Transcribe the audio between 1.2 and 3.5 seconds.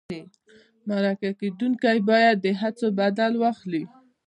کېدونکی باید د هڅو بدل